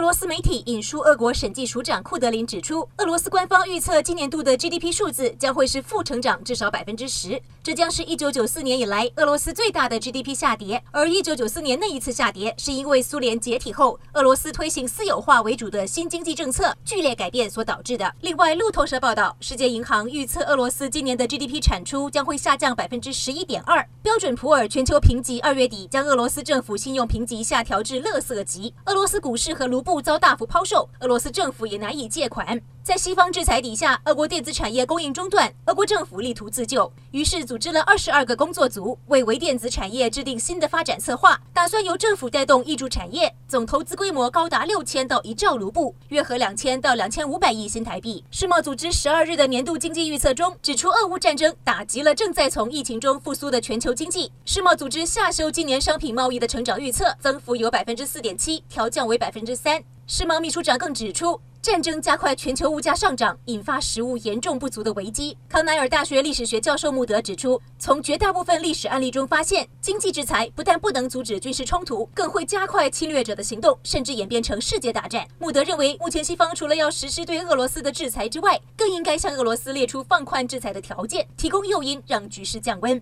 [0.00, 10.82] 俄罗斯媒体引述俄国审计署长库德林指出，俄罗斯官方预测今年度的 GDP 数字将会是负成长至少百分之十，这将是一九九四年以来俄罗斯最大的 GDP 下跌。
[10.90, 18.10] 而一九九四年那一次下跌，是因为苏联解体后，俄罗斯推行私有化为主的新经济政策剧烈改变所导致的。
[18.22, 23.86] 另外，路透社报道，世界银行预测俄罗斯今年的 GDP 产出将会下降百分之十一点二。
[24.02, 28.72] 标准普尔全球评级二月底将俄罗斯政府信用评级下调至乐色级。
[28.86, 29.84] 俄罗斯股市和卢。
[29.89, 32.62] 布不遭大幅抛售，俄罗斯政府也难以借款。
[32.90, 48.24] 在西方制裁底下，俄国电子产业供应中断，俄国政府力图自救，于是组织了二十二个工作组，为微电子产业制定新的发展策划，打算由政府带动挹注产业，总投资规模高达六千到一兆卢布，约合两千到两千五百亿新台币。
[48.32, 54.32] 世贸组织十二日的年度经济预测中指出，俄乌战争打击了正在从疫情中复苏的全球经济。
[54.44, 59.80] 世贸组织下修今年商品贸易的成长预测，增幅由百分之四点七调降为百分之三。
[60.08, 65.36] 世贸秘书长更指出，战争加快全球物价上涨，引发食物严重不足的危机。
[65.46, 75.28] 康奈尔大学历史学教授穆德指出，从绝大部分历史案例中发现，经济制裁不但不能阻止军事冲突，更会加快侵略者的行动，甚至演变成世界大战。
[75.38, 82.98] 穆德认为，目前西方除了要实施对俄罗斯的制裁之外，更应该向俄罗斯列出放宽制裁的条件，提供诱因，让局势降温。